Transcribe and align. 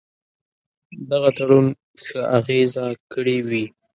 دغه 1.09 1.29
تړون 1.37 1.65
ښه 2.05 2.21
اغېزه 2.37 2.85
کړې 3.13 3.37
وي. 3.49 3.65